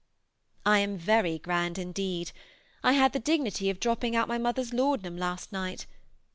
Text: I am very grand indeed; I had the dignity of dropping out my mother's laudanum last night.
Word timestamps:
I 0.65 0.79
am 0.79 0.97
very 0.97 1.37
grand 1.37 1.77
indeed; 1.77 2.31
I 2.83 2.93
had 2.93 3.13
the 3.13 3.19
dignity 3.19 3.69
of 3.69 3.79
dropping 3.79 4.15
out 4.15 4.27
my 4.27 4.39
mother's 4.39 4.73
laudanum 4.73 5.15
last 5.15 5.51
night. 5.51 5.85